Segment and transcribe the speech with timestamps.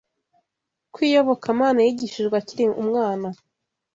[0.93, 3.27] kw’iyobokamana yigishijwe akiri umwana